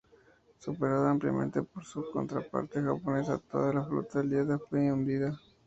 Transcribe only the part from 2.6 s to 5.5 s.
japonesa, toda la flota aliada fue hundida.